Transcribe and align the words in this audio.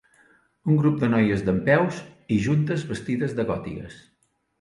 Un 0.69 0.77
grup 0.77 0.95
de 1.01 1.09
noies 1.13 1.43
dempeus 1.49 1.99
i 2.37 2.39
juntes 2.47 2.87
vestides 2.93 3.37
de 3.41 3.47
gòtiques 3.51 4.01